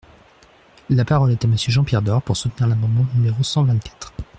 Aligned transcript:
La 0.89 1.05
parole 1.05 1.29
est 1.31 1.45
à 1.45 1.47
Monsieur 1.47 1.71
Jean-Pierre 1.71 2.01
Door, 2.01 2.23
pour 2.23 2.35
soutenir 2.35 2.67
l’amendement 2.67 3.05
numéro 3.13 3.43
cent 3.43 3.61
vingt-quatre. 3.63 4.11